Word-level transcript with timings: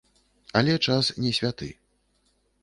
Але 0.61 0.77
час 0.87 1.11
не 1.25 1.35
святы. 1.39 1.69